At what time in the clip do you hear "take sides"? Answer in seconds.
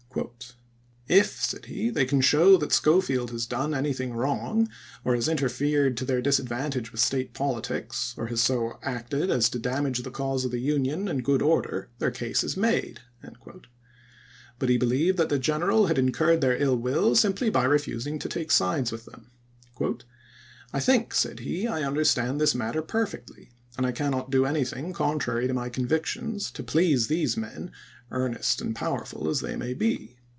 18.29-18.91